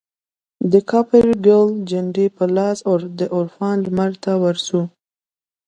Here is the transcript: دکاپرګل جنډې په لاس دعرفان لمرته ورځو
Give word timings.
دکاپرګل 0.71 1.65
جنډې 1.89 2.27
په 2.37 2.45
لاس 2.55 2.77
دعرفان 3.19 3.77
لمرته 3.85 4.31
ورځو 4.43 4.81